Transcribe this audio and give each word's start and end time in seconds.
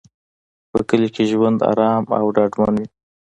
په 0.71 0.79
کلي 0.89 1.09
کې 1.15 1.23
ژوند 1.31 1.57
ارام 1.71 2.03
او 2.19 2.25
ډاډمن 2.35 2.73
وي. 2.79 2.87